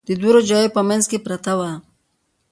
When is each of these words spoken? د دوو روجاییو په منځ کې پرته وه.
د 0.07 0.09
دوو 0.19 0.29
روجاییو 0.35 0.75
په 0.77 0.81
منځ 0.89 1.03
کې 1.11 1.17
پرته 1.25 1.53
وه. 1.59 1.71